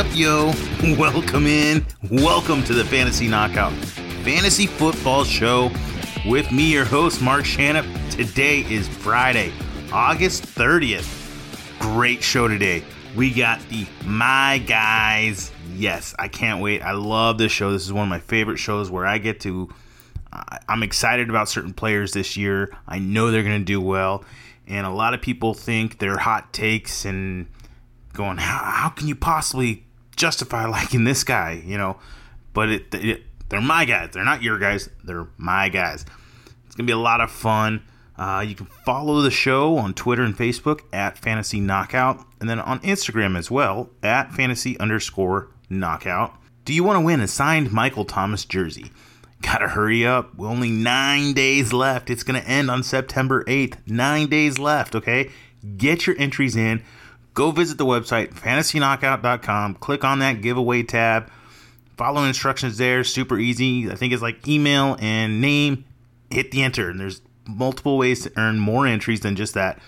[0.00, 0.46] up, yo?
[0.98, 1.84] Welcome in.
[2.10, 3.74] Welcome to the Fantasy Knockout
[4.24, 5.70] Fantasy Football Show
[6.26, 7.84] with me, your host, Mark Shannon.
[8.08, 9.52] Today is Friday,
[9.92, 11.78] August 30th.
[11.80, 12.82] Great show today.
[13.14, 15.52] We got the My Guys.
[15.74, 16.80] Yes, I can't wait.
[16.80, 17.70] I love this show.
[17.70, 19.68] This is one of my favorite shows where I get to.
[20.66, 22.74] I'm excited about certain players this year.
[22.88, 24.24] I know they're going to do well.
[24.66, 27.48] And a lot of people think they're hot takes and
[28.14, 29.84] going, how, how can you possibly
[30.16, 31.62] justify liking this guy?
[31.64, 31.98] You know,
[32.52, 34.10] but it, it, they're my guys.
[34.12, 34.88] They're not your guys.
[35.04, 36.04] They're my guys.
[36.66, 37.82] It's gonna be a lot of fun.
[38.16, 42.60] Uh, you can follow the show on Twitter and Facebook at Fantasy Knockout, and then
[42.60, 46.34] on Instagram as well at Fantasy underscore Knockout.
[46.64, 48.90] Do you want to win a signed Michael Thomas jersey?
[49.42, 50.36] Gotta hurry up.
[50.36, 52.10] We're only nine days left.
[52.10, 53.78] It's gonna end on September 8th.
[53.86, 55.30] Nine days left, okay?
[55.76, 56.82] Get your entries in
[57.34, 61.30] go visit the website fantasyknockout.com click on that giveaway tab.
[61.96, 63.04] Follow instructions there.
[63.04, 63.90] Super easy.
[63.90, 65.84] I think it's like email and name.
[66.30, 66.88] Hit the enter.
[66.88, 69.78] And there's multiple ways to earn more entries than just that.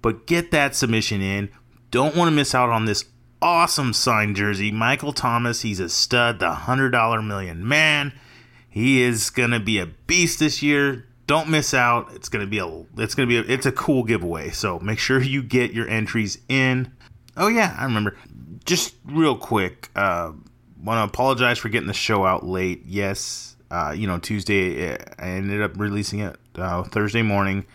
[0.00, 1.48] But get that submission in.
[1.90, 3.06] Don't want to miss out on this
[3.42, 4.70] awesome signed jersey.
[4.70, 6.38] Michael thomas he's a stud.
[6.38, 8.12] The $100 million man.
[8.68, 12.12] He is gonna be a beast this year don't miss out.
[12.14, 14.50] It's gonna be a it's gonna be a, it's a cool giveaway.
[14.50, 16.92] So make sure you get your entries in.
[17.36, 18.16] Oh yeah, I remember.
[18.64, 20.32] Just real quick, uh,
[20.82, 22.82] want to apologize for getting the show out late.
[22.86, 27.66] Yes, uh, you know Tuesday I ended up releasing it uh, Thursday morning.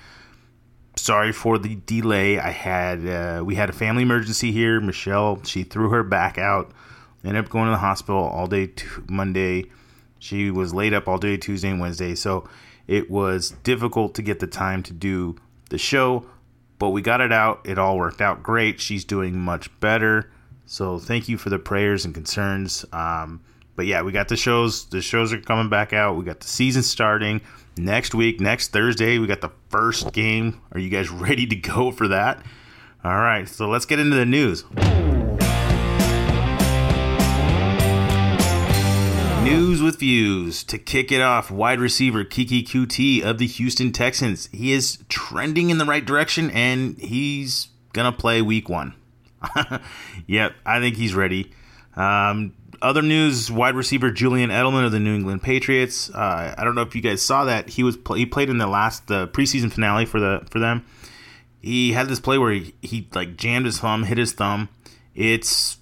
[0.96, 2.40] Sorry for the delay.
[2.40, 4.82] I had uh, we had a family emergency here.
[4.82, 6.72] Michelle she threw her back out.
[7.24, 9.72] Ended up going to the hospital all day t- Monday.
[10.18, 12.16] She was laid up all day Tuesday and Wednesday.
[12.16, 12.50] So
[12.88, 15.36] it was difficult to get the time to do
[15.70, 16.26] the show,
[16.80, 17.62] but we got it out.
[17.66, 18.80] It all worked out great.
[18.80, 20.30] She's doing much better.
[20.66, 22.86] So thank you for the prayers and concerns.
[22.92, 23.42] Um,
[23.76, 24.86] but yeah, we got the shows.
[24.90, 26.16] The shows are coming back out.
[26.16, 27.42] We got the season starting
[27.78, 29.18] next week, next Thursday.
[29.18, 30.62] We got the first game.
[30.72, 32.44] Are you guys ready to go for that?
[33.04, 34.64] All right, so let's get into the news.
[39.44, 40.64] News with views.
[40.64, 44.48] To kick it off, wide receiver Keke Coutee of the Houston Texans.
[44.54, 48.94] He is trending in the right direction and he's going to play week one.
[50.28, 51.52] yep, I think he's ready.
[51.98, 56.10] Um, other news: wide receiver Julian Edelman of the New England Patriots.
[56.10, 58.68] Uh, I don't know if you guys saw that he was he played in the
[58.68, 60.86] last the preseason finale for the for them.
[61.62, 64.70] He had this play where he, he like jammed his thumb, hit his thumb.
[65.16, 65.78] It's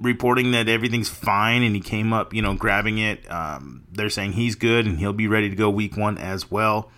[0.00, 3.30] reporting that everything's fine and he came up, you know, grabbing it.
[3.30, 6.90] Um, they're saying he's good and he'll be ready to go week one as well.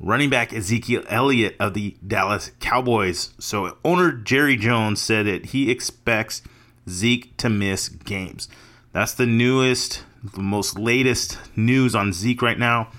[0.00, 3.30] Running back Ezekiel Elliott of the Dallas Cowboys.
[3.40, 6.40] So, owner Jerry Jones said that he expects
[6.88, 8.48] Zeke to miss games.
[8.92, 12.92] That's the newest, the most latest news on Zeke right now.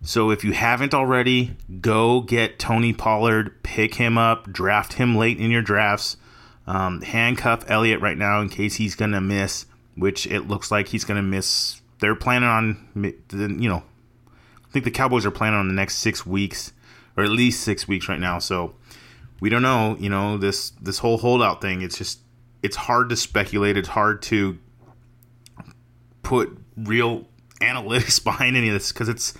[0.00, 5.38] So, if you haven't already, go get Tony Pollard, pick him up, draft him late
[5.38, 6.16] in your drafts.
[6.66, 10.88] Um, handcuff Elliott right now in case he's going to miss, which it looks like
[10.88, 11.80] he's going to miss.
[12.00, 12.88] They're planning on,
[13.30, 13.82] you know,
[14.26, 16.72] I think the Cowboys are planning on the next six weeks,
[17.16, 18.38] or at least six weeks right now.
[18.38, 18.74] So
[19.40, 19.96] we don't know.
[19.98, 21.82] You know, this this whole holdout thing.
[21.82, 22.20] It's just
[22.62, 23.76] it's hard to speculate.
[23.76, 24.58] It's hard to
[26.22, 27.26] put real
[27.60, 29.34] analytics behind any of this because it's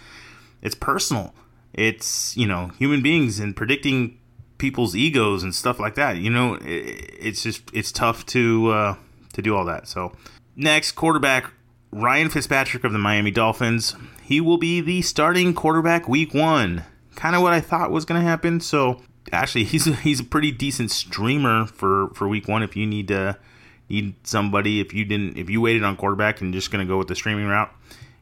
[0.61, 1.35] it's personal.
[1.73, 4.19] It's you know human beings and predicting
[4.63, 6.19] people's egos and stuff like that.
[6.19, 8.97] You know, it, it's just it's tough to uh,
[9.33, 9.89] to do all that.
[9.89, 10.13] So
[10.57, 11.53] next quarterback
[11.91, 13.97] Ryan Fitzpatrick of the Miami Dolphins.
[14.23, 16.85] He will be the starting quarterback week one.
[17.17, 18.61] Kind of what I thought was going to happen.
[18.61, 19.03] So
[19.33, 22.63] actually, he's a, he's a pretty decent streamer for for week one.
[22.63, 23.37] If you need to
[23.89, 26.97] need somebody, if you didn't, if you waited on quarterback and just going to go
[26.97, 27.71] with the streaming route,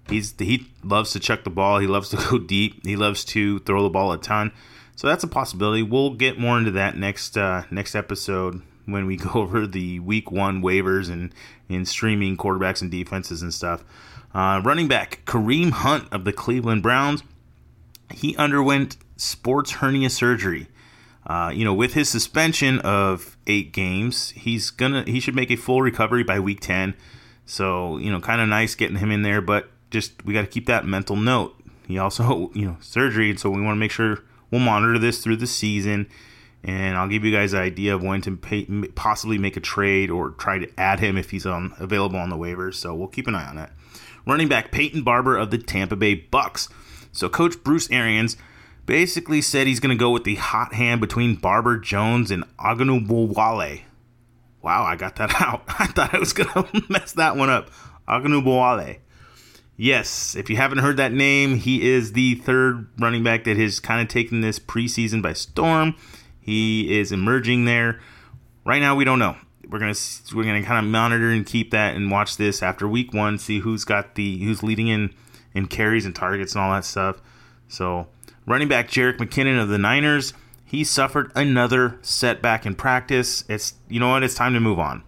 [0.09, 1.79] he's he loves to chuck the ball.
[1.79, 2.85] He loves to go deep.
[2.87, 4.53] He loves to throw the ball a ton.
[5.01, 5.83] So that's a possibility.
[5.83, 10.31] We'll get more into that next uh, next episode when we go over the week
[10.31, 11.35] one waivers and,
[11.71, 13.83] and streaming quarterbacks and defenses and stuff.
[14.35, 17.23] Uh, running back Kareem Hunt of the Cleveland Browns,
[18.13, 20.67] he underwent sports hernia surgery.
[21.27, 25.57] Uh, you know, with his suspension of eight games, he's gonna he should make a
[25.57, 26.95] full recovery by week ten.
[27.47, 30.47] So you know, kind of nice getting him in there, but just we got to
[30.47, 31.59] keep that mental note.
[31.89, 35.37] He also you know surgery, so we want to make sure We'll monitor this through
[35.37, 36.09] the season,
[36.65, 38.65] and I'll give you guys an idea of when to pay,
[38.95, 42.37] possibly make a trade or try to add him if he's on available on the
[42.37, 42.75] waivers.
[42.75, 43.73] So we'll keep an eye on that.
[44.27, 46.69] Running back Peyton Barber of the Tampa Bay Bucks.
[47.13, 48.37] So Coach Bruce Arians
[48.87, 53.83] basically said he's going to go with the hot hand between Barber Jones and Ogunbowale.
[54.63, 55.63] Wow, I got that out.
[55.69, 57.71] I thought I was going to mess that one up.
[58.09, 58.99] Ogunbowale.
[59.83, 63.81] Yes, if you haven't heard that name, he is the third running back that has
[63.81, 65.97] kind of taken this preseason by storm.
[66.39, 67.99] He is emerging there.
[68.67, 69.37] Right now, we don't know.
[69.67, 69.95] We're gonna
[70.35, 73.61] we're gonna kind of monitor and keep that and watch this after week one, see
[73.61, 75.15] who's got the who's leading in
[75.55, 77.23] in carries and targets and all that stuff.
[77.67, 78.07] So,
[78.45, 83.45] running back Jerick McKinnon of the Niners, he suffered another setback in practice.
[83.49, 84.25] It's you know what?
[84.25, 85.05] It's time to move on.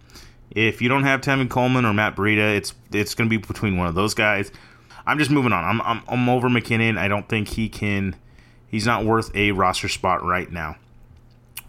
[0.53, 3.77] If you don't have Tevin Coleman or Matt Breida, it's it's going to be between
[3.77, 4.51] one of those guys.
[5.05, 5.63] I'm just moving on.
[5.63, 6.97] I'm, I'm I'm over McKinnon.
[6.97, 8.15] I don't think he can.
[8.67, 10.77] He's not worth a roster spot right now.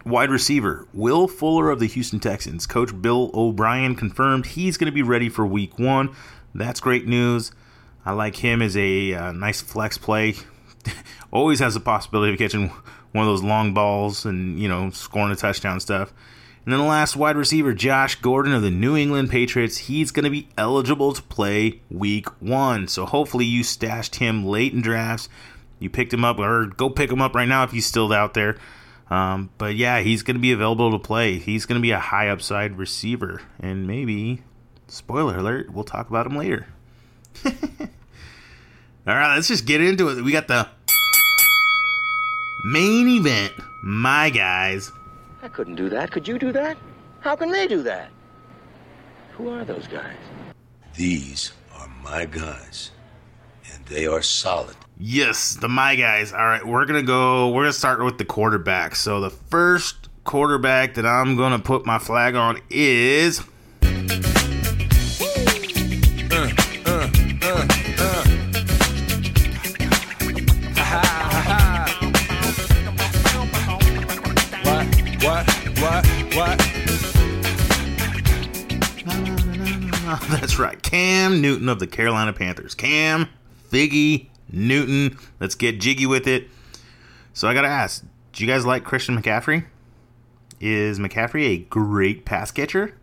[0.05, 2.67] Wide receiver Will Fuller of the Houston Texans.
[2.67, 6.15] Coach Bill O'Brien confirmed he's going to be ready for Week One.
[6.53, 7.51] That's great news.
[8.05, 10.35] I like him as a uh, nice flex play.
[11.31, 12.69] Always has the possibility of catching
[13.13, 16.13] one of those long balls and you know scoring a touchdown stuff.
[16.65, 20.23] And then the last wide receiver, Josh Gordon of the New England Patriots, he's going
[20.23, 22.87] to be eligible to play week one.
[22.87, 25.29] So hopefully you stashed him late in drafts.
[25.79, 28.33] You picked him up, or go pick him up right now if he's still out
[28.33, 28.57] there.
[29.11, 31.37] Um, but yeah, he's going to be available to play.
[31.37, 33.43] He's going to be a high upside receiver.
[33.59, 34.41] And maybe,
[34.87, 36.65] spoiler alert, we'll talk about him later.
[37.45, 37.51] All
[39.05, 40.23] right, let's just get into it.
[40.23, 40.67] We got the
[42.63, 43.53] main event,
[43.83, 44.91] my guys.
[45.45, 46.09] I couldn't do that.
[46.09, 46.75] Could you do that?
[47.19, 48.09] How can they do that?
[49.33, 50.15] Who are those guys?
[50.95, 52.89] These are my guys,
[53.71, 54.75] and they are solid.
[54.97, 56.33] Yes, the my guys.
[56.33, 57.49] All right, we're gonna go.
[57.49, 58.95] We're gonna start with the quarterback.
[58.95, 63.43] So the first quarterback that I'm gonna put my flag on is.
[80.95, 82.73] Cam Newton of the Carolina Panthers.
[82.73, 83.27] Cam
[83.69, 85.17] Figgy Newton.
[85.41, 86.47] Let's get jiggy with it.
[87.33, 89.65] So I got to ask do you guys like Christian McCaffrey?
[90.61, 92.95] Is McCaffrey a great pass catcher?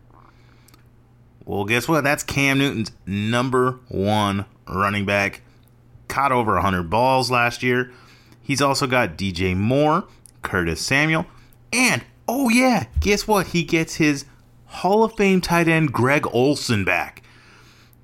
[1.45, 2.03] Well, guess what?
[2.03, 5.43] That's Cam Newton's number one running back.
[6.07, 7.91] Caught over 100 balls last year.
[8.41, 10.05] He's also got DJ Moore,
[10.41, 11.27] Curtis Samuel,
[11.71, 13.47] and oh, yeah, guess what?
[13.47, 14.25] He gets his
[14.65, 17.19] Hall of Fame tight end Greg Olsen back.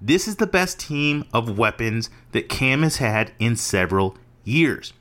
[0.01, 4.93] This is the best team of weapons that Cam has had in several years.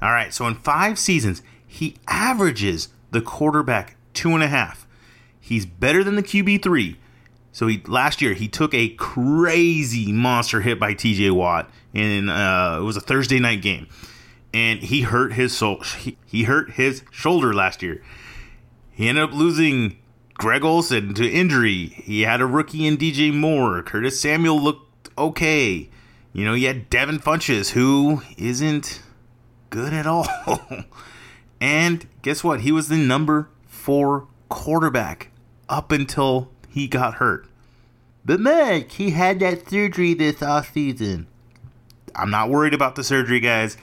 [0.00, 4.86] All right, so in five seasons, he averages the quarterback two and a half.
[5.40, 6.98] He's better than the QB three.
[7.52, 11.30] So he last year he took a crazy monster hit by T.J.
[11.30, 13.88] Watt in uh, it was a Thursday night game,
[14.52, 15.82] and he hurt his soul.
[15.98, 18.02] He, he hurt his shoulder last year.
[18.92, 19.96] He ended up losing
[20.38, 21.86] Greg Olsen to injury.
[22.04, 23.82] He had a rookie in DJ Moore.
[23.82, 25.88] Curtis Samuel looked okay.
[26.32, 29.00] You know, you had Devin Funchess, who isn't
[29.70, 30.28] good at all.
[31.60, 32.60] and guess what?
[32.60, 35.30] He was the number four quarterback
[35.68, 37.46] up until he got hurt.
[38.24, 41.28] But Mike, he had that surgery this off season.
[42.14, 43.76] I'm not worried about the surgery, guys.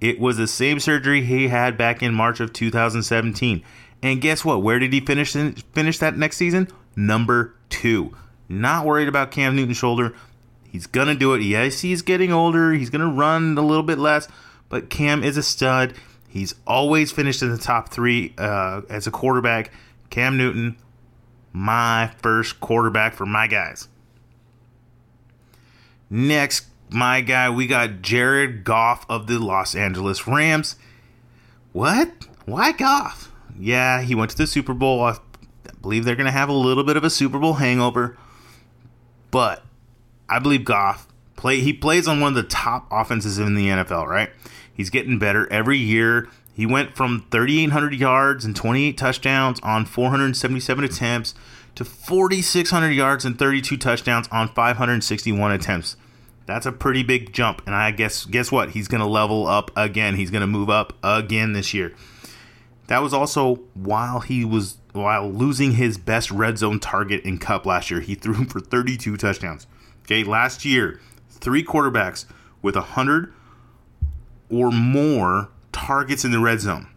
[0.00, 3.62] It was the same surgery he had back in March of 2017.
[4.02, 4.62] And guess what?
[4.62, 6.68] Where did he finish finish that next season?
[6.96, 8.16] Number two.
[8.48, 10.14] Not worried about Cam Newton's shoulder.
[10.64, 11.42] He's gonna do it.
[11.42, 12.72] Yes, he's getting older.
[12.72, 14.28] He's gonna run a little bit less,
[14.68, 15.94] but Cam is a stud.
[16.28, 19.72] He's always finished in the top three uh, as a quarterback.
[20.10, 20.76] Cam Newton,
[21.52, 23.88] my first quarterback for my guys.
[26.08, 30.76] Next, my guy, we got Jared Goff of the Los Angeles Rams.
[31.72, 32.26] What?
[32.46, 33.29] Why Goff?
[33.60, 35.02] Yeah, he went to the Super Bowl.
[35.02, 35.18] I
[35.82, 38.16] believe they're going to have a little bit of a Super Bowl hangover.
[39.30, 39.62] But
[40.28, 44.06] I believe Goff play he plays on one of the top offenses in the NFL,
[44.06, 44.30] right?
[44.72, 46.28] He's getting better every year.
[46.52, 51.34] He went from 3800 yards and 28 touchdowns on 477 attempts
[51.74, 55.96] to 4600 yards and 32 touchdowns on 561 attempts.
[56.46, 58.70] That's a pretty big jump and I guess guess what?
[58.70, 60.16] He's going to level up again.
[60.16, 61.94] He's going to move up again this year.
[62.90, 67.64] That was also while he was while losing his best red zone target in Kupp
[67.64, 68.00] last year.
[68.00, 69.68] He threw for 32 touchdowns.
[70.02, 72.24] Okay, last year, three quarterbacks
[72.62, 73.32] with 100
[74.50, 76.88] or more targets in the red zone.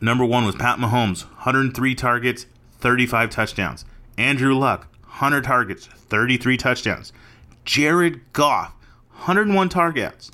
[0.00, 2.46] Number one was Pat Mahomes, 103 targets,
[2.80, 3.84] 35 touchdowns.
[4.18, 7.12] Andrew Luck, 100 targets, 33 touchdowns.
[7.64, 8.74] Jared Goff,
[9.10, 10.32] 101 targets,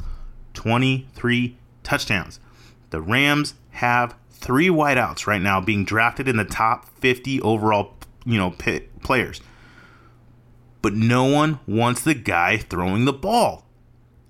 [0.55, 2.41] 23 touchdowns.
[2.89, 7.95] The Rams have three wideouts right now being drafted in the top 50 overall
[8.25, 8.51] you know
[9.03, 9.41] players.
[10.83, 13.65] But no one wants the guy throwing the ball.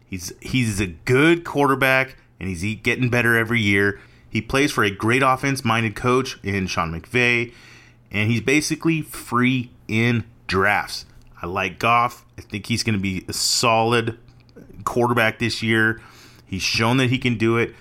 [0.05, 4.01] He's he's a good quarterback and he's getting better every year.
[4.29, 7.53] He plays for a great offense-minded coach in Sean McVay,
[8.11, 11.05] and he's basically free in drafts.
[11.43, 12.25] I like Goff.
[12.39, 14.19] I think he's going to be a solid
[14.85, 16.01] quarterback this year.
[16.47, 17.75] He's shown that he can do it.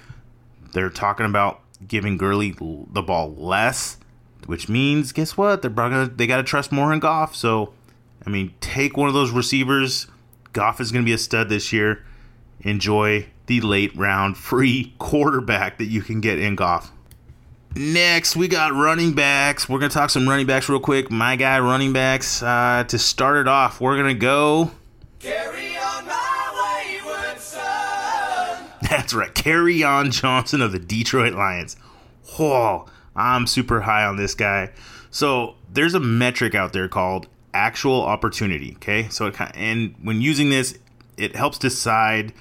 [0.73, 3.97] They're talking about giving Gurley the ball less,
[4.45, 5.61] which means guess what?
[5.61, 7.35] They're gonna they got to trust more in Goff.
[7.35, 7.73] So,
[8.25, 10.07] I mean, take one of those receivers.
[10.53, 12.05] Goff is going to be a stud this year.
[12.61, 16.91] Enjoy the late round free quarterback that you can get in Goff.
[17.73, 19.69] Next, we got running backs.
[19.69, 21.09] We're going to talk some running backs real quick.
[21.09, 22.43] My guy, running backs.
[22.43, 24.71] Uh, to start it off, we're going to go.
[25.19, 25.60] Carry
[28.91, 29.33] That's right.
[29.33, 31.77] Kerryon Johnson of the Detroit Lions.
[32.35, 34.71] Whoa, I'm super high on this guy.
[35.11, 38.73] So there's a metric out there called actual opportunity.
[38.75, 40.77] Okay, so it, and when using this,
[41.15, 42.33] it helps decide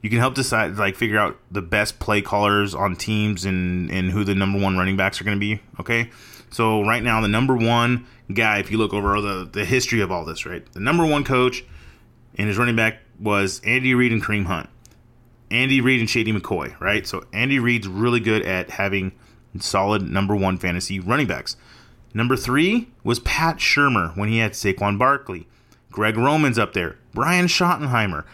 [0.00, 4.12] you can help decide like figure out the best play callers on teams and and
[4.12, 6.08] who the number one running backs are going to be okay
[6.50, 10.12] so right now the number one guy if you look over the the history of
[10.12, 11.64] all this right the number one coach
[12.38, 14.68] and his running back was Andy Reid and Kareem Hunt
[15.50, 19.12] Andy Reid and Shady McCoy right so Andy Reid's really good at having
[19.58, 21.56] solid number one fantasy running backs
[22.12, 25.46] number three was Pat Shurmur when he had Saquon Barkley
[25.90, 28.24] Greg Roman's up there Brian Schottenheimer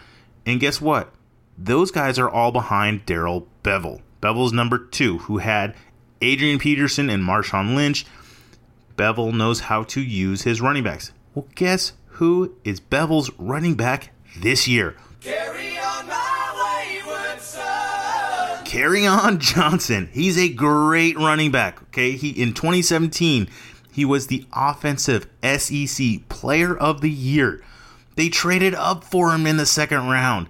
[0.46, 1.12] and guess what
[1.58, 4.00] those guys are all behind Darrell Bevell.
[4.20, 5.74] Bevell's number two, who had
[6.20, 8.06] Adrian Peterson and Marshawn Lynch.
[8.96, 11.12] Bevell knows how to use his running backs.
[11.34, 14.96] Well, guess who is Bevell's running back this year?
[18.72, 20.08] Kerryon Johnson.
[20.14, 21.82] He's a great running back.
[21.82, 23.46] Okay, he in 2017
[23.92, 27.62] he was the offensive SEC Player of the Year.
[28.16, 30.48] They traded up for him in the second round.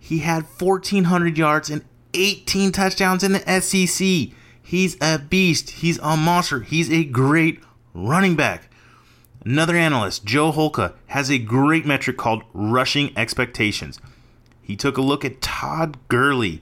[0.00, 4.36] He had 1,400 yards and 18 touchdowns in the SEC.
[4.60, 5.70] He's a beast.
[5.70, 6.62] He's a monster.
[6.62, 7.60] He's a great
[7.94, 8.68] running back.
[9.44, 14.00] Another analyst, Joe Holka, has a great metric called rushing expectations.
[14.60, 16.60] He took a look at Todd Gurley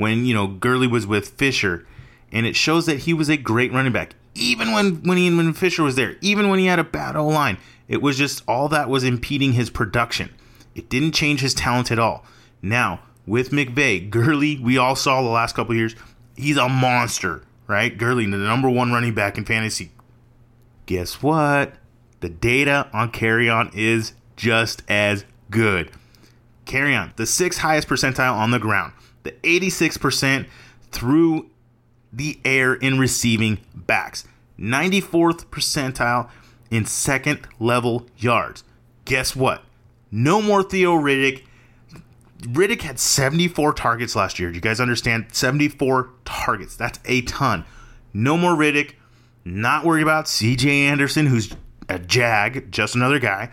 [0.00, 1.86] when, you know, Gurley was with Fisher,
[2.32, 4.14] and it shows that he was a great running back.
[4.34, 7.26] Even when when he when Fisher was there, even when he had a bad O
[7.26, 10.30] line, it was just all that was impeding his production.
[10.74, 12.24] It didn't change his talent at all.
[12.62, 15.94] Now, with McVay, Gurley, we all saw the last couple years,
[16.36, 17.96] he's a monster, right?
[17.96, 19.90] Gurley, the number one running back in fantasy.
[20.86, 21.74] Guess what?
[22.20, 25.90] The data on Kerryon is just as good.
[26.66, 30.46] Kerryon, the sixth highest percentile on the ground, the 86%
[30.90, 31.50] through
[32.12, 34.24] the air in receiving backs,
[34.58, 36.28] 94th percentile
[36.70, 38.64] in second level yards.
[39.04, 39.62] Guess what?
[40.10, 41.44] No more Theo Riddick
[42.42, 44.50] Riddick had 74 targets last year.
[44.50, 45.26] Do you guys understand?
[45.32, 46.76] 74 targets.
[46.76, 47.64] That's a ton.
[48.12, 48.94] No more Riddick.
[49.44, 51.54] Not worried about CJ Anderson, who's
[51.88, 53.50] a jag, just another guy.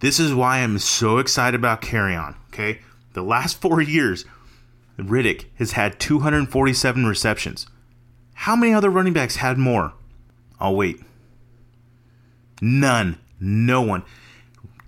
[0.00, 2.36] This is why I'm so excited about Kerryon.
[2.48, 2.80] Okay.
[3.12, 4.24] The last four years,
[4.98, 7.66] Riddick has had 247 receptions.
[8.34, 9.92] How many other running backs had more?
[10.60, 11.00] I'll wait.
[12.60, 13.18] None.
[13.40, 14.04] No one.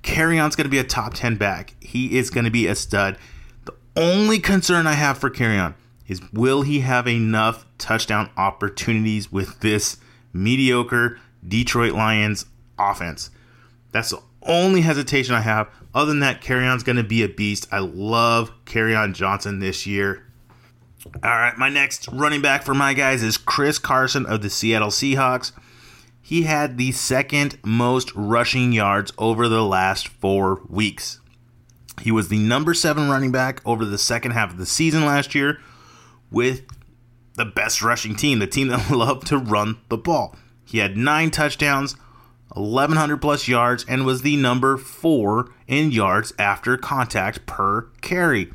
[0.03, 1.75] Kerryon's going to be a top 10 back.
[1.81, 3.19] He is going to be a stud.
[3.65, 5.75] The only concern I have for Kerryon
[6.07, 9.97] is will he have enough touchdown opportunities with this
[10.33, 12.47] mediocre Detroit Lions
[12.79, 13.31] offense?
[13.97, 15.69] That's the only hesitation I have.
[15.95, 17.69] Other than that, Kerryon's going to be a beast.
[17.73, 20.23] I love Kerryon Johnson this year.
[21.23, 24.89] All right, my next running back for my guys is Chris Carson of the Seattle
[24.89, 25.53] Seahawks
[26.27, 31.21] he had the second most rushing yards over the last four weeks.
[32.03, 35.37] He was the number seven running back over the second half of the season last
[35.37, 35.61] year
[36.33, 36.63] with
[37.35, 40.35] the best rushing team, the team that loved to run the ball.
[40.65, 41.95] He had nine touchdowns,
[42.57, 48.51] 1,100 plus yards, and was the number four in yards after contact per carry.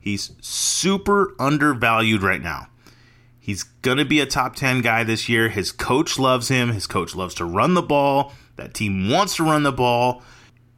[0.00, 2.68] He's super undervalued right now.
[3.38, 5.48] He's going to be a top 10 guy this year.
[5.48, 6.72] His coach loves him.
[6.72, 8.32] His coach loves to run the ball.
[8.56, 10.22] That team wants to run the ball.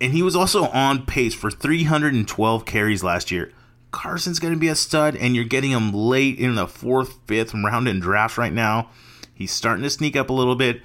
[0.00, 3.52] And he was also on pace for 312 carries last year.
[3.90, 7.54] Carson's going to be a stud, and you're getting him late in the fourth, fifth
[7.54, 8.90] round in drafts right now.
[9.34, 10.82] He's starting to sneak up a little bit.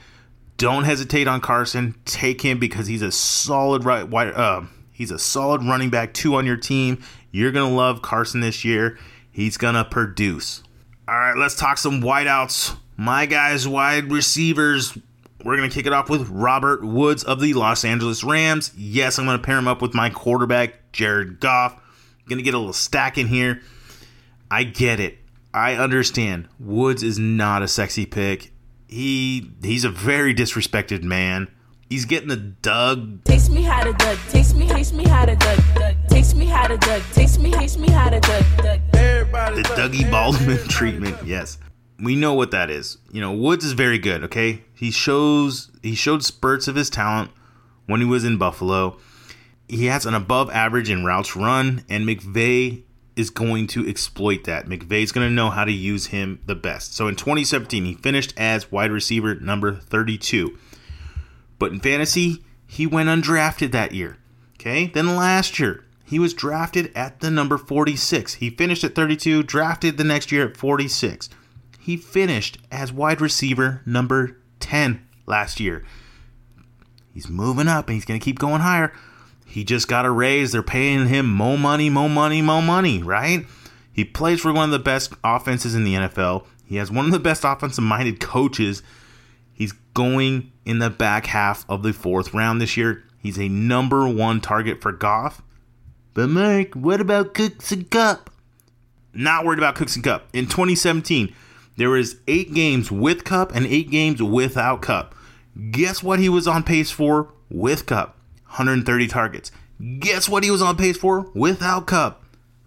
[0.58, 1.96] Don't hesitate on Carson.
[2.06, 4.12] Take him because he's a solid right.
[4.12, 7.04] Uh, he's a solid running back two on your team.
[7.32, 8.98] You're gonna love Carson this year.
[9.32, 10.64] He's gonna produce.
[11.08, 12.78] All right, let's talk some wideouts.
[12.96, 14.98] My guys, wide receivers.
[15.44, 18.72] we're to kick it off with Robert Woods of the Los Angeles Rams.
[18.78, 21.76] Yes, I'm to pair him up with my quarterback, Jared Goff.
[22.30, 23.62] To get a little stack in here.
[24.50, 25.18] I get it.
[25.54, 26.48] I understand.
[26.60, 28.53] Woods is not a sexy pick.
[28.94, 31.50] He he's a very disrespected man.
[31.90, 33.24] He's getting the Doug.
[33.24, 34.20] Taste me how to Doug.
[34.30, 35.60] Taste me, taste me how to Doug.
[35.74, 35.96] Doug.
[36.10, 37.02] Taste me how to Doug.
[37.12, 38.46] Taste me, taste me how to Doug.
[38.58, 38.82] Doug.
[38.92, 41.18] The Dougie Baldwin treatment.
[41.26, 41.58] Yes,
[41.98, 43.00] we know what that is.
[43.12, 44.26] You know, Woods is very good.
[44.26, 47.32] Okay, he shows he showed spurts of his talent
[47.88, 49.00] when he was in Buffalo.
[49.68, 52.84] He has an above average in routes run, and McVay
[53.16, 54.66] is going to exploit that.
[54.66, 56.96] McVay's going to know how to use him the best.
[56.96, 60.58] So in 2017, he finished as wide receiver number 32.
[61.60, 64.18] But in fantasy, he went undrafted that year.
[64.56, 64.88] Okay?
[64.88, 68.36] Then last year, he was drafted at the number 46.
[68.36, 71.30] He finished at 32, drafted the next year at 46.
[71.80, 75.84] He finished as wide receiver number 10 last year.
[77.14, 78.94] He's moving up and he's going to keep going higher.
[79.54, 80.52] He just got a raise.
[80.52, 83.46] They're paying him more money, more money, more money, right?
[83.94, 86.48] He plays for one of the best offenses in the NFL.
[86.66, 88.82] He has one of the best offensive minded coaches.
[89.54, 93.04] He's going in the back half of the fourth round this year.
[93.20, 95.44] He's a number one target for Goff.
[96.16, 98.32] But Mike, what about Cooks and Kupp?
[99.14, 100.30] Not worried about Cooks and Kupp.
[100.34, 101.32] In 2017,
[101.78, 105.14] there was eight games with Kupp and eight games without Kupp.
[105.70, 108.18] Guess what he was on pace for with Kupp?
[108.54, 109.52] 130 targets.
[110.00, 112.24] Guess what he was on pace for without Kupp?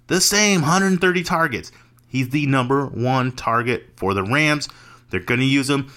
[0.08, 1.70] The same 130 targets.
[2.08, 4.68] He's the number one target for the Rams.
[5.10, 5.92] They're going to use him.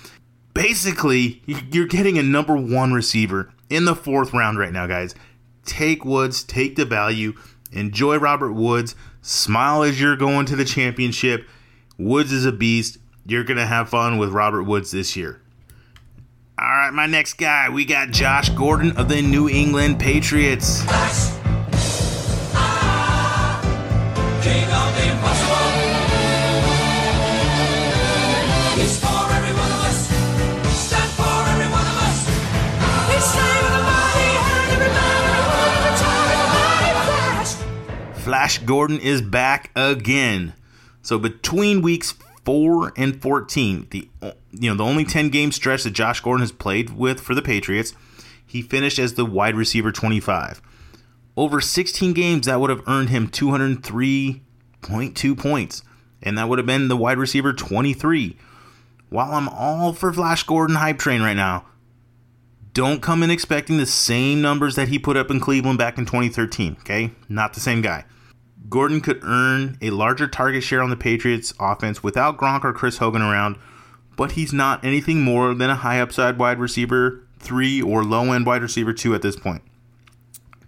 [0.53, 5.15] Basically, you're getting a number one receiver in the fourth round right now, guys.
[5.65, 7.33] Take Woods, take the value,
[7.71, 11.47] enjoy Robert Woods, smile as you're going to the championship.
[11.97, 12.97] Woods is a beast.
[13.25, 15.41] You're going to have fun with Robert Woods this year.
[16.89, 20.81] Right, my next guy, we got Josh Gordon of the New England Patriots.
[38.15, 40.53] Flash Gordon is back again.
[41.03, 44.09] So between weeks 4 and 14, the
[44.51, 47.41] you know, the only 10 game stretch that Josh Gordon has played with for the
[47.41, 47.93] Patriots,
[48.45, 50.61] he finished as the wide receiver 25.
[51.37, 55.83] Over 16 games that would have earned him 203.2 points,
[56.21, 58.37] and that would have been the wide receiver 23.
[59.09, 61.65] While I'm all for Flash Gordon hype train right now,
[62.73, 66.05] don't come in expecting the same numbers that he put up in Cleveland back in
[66.05, 67.11] 2013, okay?
[67.27, 68.05] Not the same guy.
[68.67, 72.97] Gordon could earn a larger target share on the Patriots offense without Gronk or Chris
[72.97, 73.57] Hogan around,
[74.15, 78.45] but he's not anything more than a high upside wide receiver 3 or low end
[78.45, 79.61] wide receiver 2 at this point.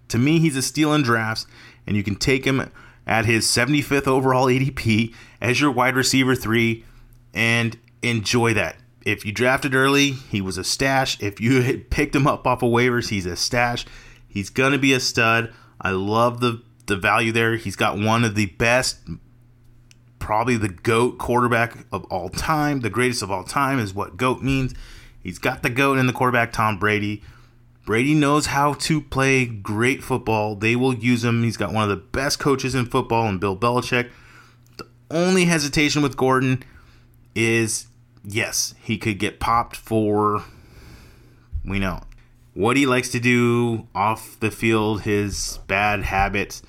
[0.08, 1.46] To me, he's a steal in drafts,
[1.86, 2.72] and you can take him
[3.06, 6.86] at his 75th overall ADP as your wide receiver 3
[7.34, 8.78] and enjoy that.
[9.06, 11.22] If you drafted early, he was a stash.
[11.22, 13.86] If you picked him up off of waivers, he's a stash.
[14.28, 15.54] He's going to be a stud.
[15.80, 17.56] I love the the value there.
[17.56, 19.00] He's got one of the best,
[20.20, 22.82] probably the GOAT quarterback of all time.
[22.82, 24.76] The greatest of all time is what GOAT means.
[25.24, 27.24] He's got the GOAT in the quarterback, Tom Brady.
[27.86, 30.56] Brady knows how to play great football.
[30.56, 31.44] They will use him.
[31.44, 34.12] He's got one of the best coaches in football and Bill Belichick.
[34.78, 36.64] The only hesitation with Gordon
[37.34, 37.88] is
[38.24, 40.44] yes, he could get popped for,
[41.66, 42.02] we know,
[42.54, 46.62] what he likes to do off the field, his bad habits.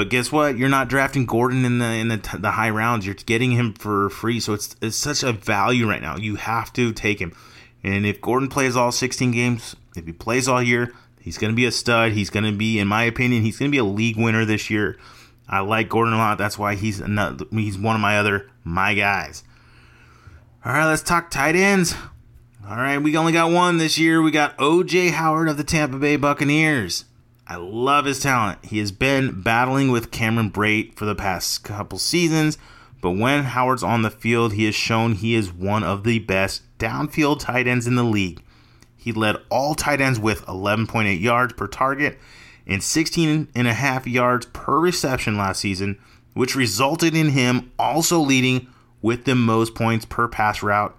[0.00, 0.56] But guess what?
[0.56, 3.04] You're not drafting Gordon in the in the, the high rounds.
[3.04, 6.16] You're getting him for free, so it's it's such a value right now.
[6.16, 7.36] You have to take him.
[7.84, 11.54] And if Gordon plays all 16 games, if he plays all year, he's going to
[11.54, 12.12] be a stud.
[12.12, 14.70] He's going to be, in my opinion, he's going to be a league winner this
[14.70, 14.96] year.
[15.46, 16.38] I like Gordon a lot.
[16.38, 19.44] That's why he's another, he's one of my other my guys.
[20.64, 21.94] All right, let's talk tight ends.
[22.66, 24.22] All right, we only got one this year.
[24.22, 27.04] We got OJ Howard of the Tampa Bay Buccaneers.
[27.50, 28.64] I love his talent.
[28.64, 32.56] He has been battling with Cameron Brate for the past couple seasons,
[33.02, 36.62] but when Howard's on the field, he has shown he is one of the best
[36.78, 38.40] downfield tight ends in the league.
[38.96, 42.20] He led all tight ends with 11.8 yards per target
[42.68, 45.98] and 16 and a half yards per reception last season,
[46.34, 48.68] which resulted in him also leading
[49.02, 50.96] with the most points per pass route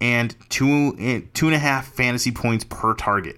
[0.00, 3.36] and two two and a half fantasy points per target.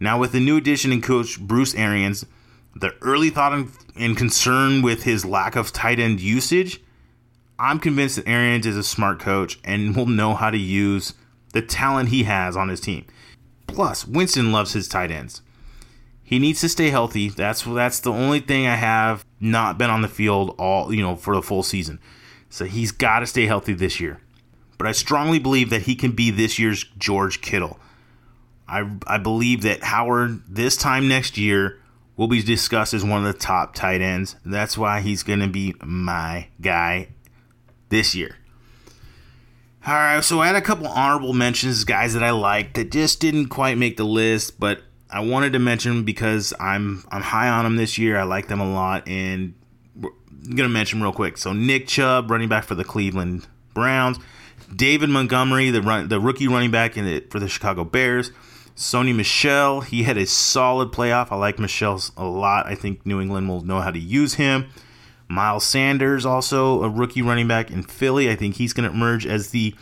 [0.00, 2.24] Now, with the new addition in coach Bruce Arians,
[2.74, 6.80] the early thought and concern with his lack of tight end usage,
[7.58, 11.12] I'm convinced that Arians is a smart coach and will know how to use
[11.52, 13.04] the talent he has on his team.
[13.66, 15.42] Plus, Winston loves his tight ends.
[16.24, 17.28] He needs to stay healthy.
[17.28, 21.16] That's that's the only thing I have not been on the field all, you know,
[21.16, 21.98] for the full season.
[22.48, 24.20] So he's got to stay healthy this year.
[24.78, 27.78] But I strongly believe that he can be this year's George Kittle.
[28.70, 31.80] I, I believe that Howard this time next year
[32.16, 34.36] will be discussed as one of the top tight ends.
[34.44, 37.08] That's why he's going to be my guy
[37.88, 38.36] this year.
[39.86, 43.18] All right, so I had a couple honorable mentions, guys that I liked that just
[43.18, 47.64] didn't quite make the list, but I wanted to mention because I'm I'm high on
[47.64, 48.18] them this year.
[48.18, 49.54] I like them a lot, and
[50.02, 51.38] I'm gonna mention real quick.
[51.38, 54.18] So Nick Chubb, running back for the Cleveland Browns,
[54.76, 58.30] David Montgomery, the run, the rookie running back in it for the Chicago Bears,
[58.80, 61.30] Sony Michel, he had a solid playoff.
[61.30, 62.64] I like Michel's a lot.
[62.66, 64.70] I think New England will know how to use him.
[65.28, 68.30] Miles Sanders, also a rookie running back in Philly.
[68.30, 69.74] I think he's going to emerge as the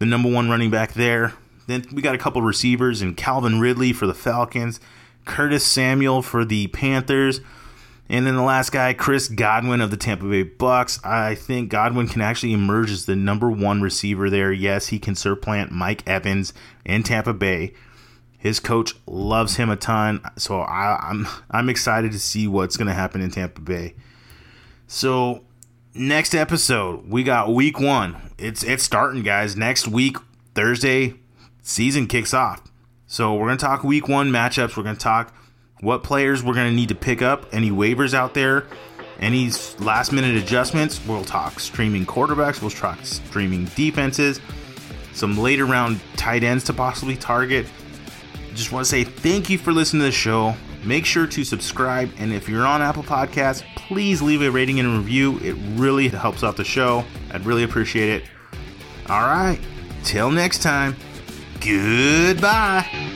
[0.00, 1.32] the number one running back there.
[1.66, 4.80] Then we got a couple receivers and Calvin Ridley for the Falcons,
[5.24, 7.40] Curtis Samuel for the Panthers,
[8.10, 11.02] and then the last guy, Chris Godwin of the Tampa Bay Bucks.
[11.02, 14.52] I think Godwin can actually emerge as the number one receiver there.
[14.52, 16.52] Yes, he can supplant Mike Evans
[16.84, 17.72] in Tampa Bay.
[18.42, 22.88] His coach loves him a ton, so I, I'm I'm excited to see what's going
[22.88, 23.94] to happen in Tampa Bay.
[24.88, 25.44] So
[25.94, 28.16] next episode, we got week one.
[28.38, 29.56] It's it's starting, guys.
[29.56, 30.16] Next week,
[30.56, 31.14] Thursday,
[31.62, 32.62] season kicks off.
[33.06, 34.76] So we're gonna talk week one matchups.
[34.76, 35.32] We're gonna talk
[35.78, 38.66] what players we're gonna need to pick up, any waivers out there,
[39.20, 41.00] any last minute adjustments.
[41.06, 42.60] We'll talk streaming quarterbacks.
[42.60, 44.40] We'll talk streaming defenses.
[45.12, 47.68] Some later round tight ends to possibly target.
[48.54, 50.54] Just want to say thank you for listening to the show.
[50.84, 54.98] Make sure to subscribe, and if you're on Apple Podcasts, please leave a rating and
[54.98, 55.38] review.
[55.38, 57.04] It really helps out the show.
[57.30, 58.24] I'd really appreciate it.
[59.08, 59.60] All right,
[60.02, 60.96] till next time,
[61.60, 63.11] goodbye.